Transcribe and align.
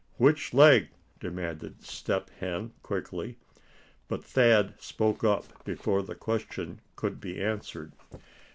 "Which 0.17 0.51
leg?" 0.51 0.89
demanded 1.19 1.83
Step 1.83 2.31
Hen, 2.39 2.73
quickly; 2.81 3.37
but 4.07 4.23
Thad 4.25 4.81
spoke 4.81 5.23
up 5.23 5.63
before 5.63 6.01
the 6.01 6.15
question 6.15 6.81
could 6.95 7.19
be 7.21 7.39
answered. 7.39 7.93